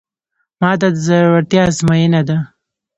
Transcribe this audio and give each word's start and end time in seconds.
ماته 0.59 0.87
د 0.93 0.95
زړورتیا 1.05 1.61
ازموینه 1.69 2.21
ده. 2.27 2.37